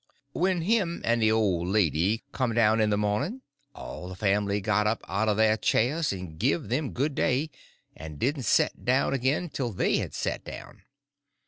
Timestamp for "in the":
2.81-2.97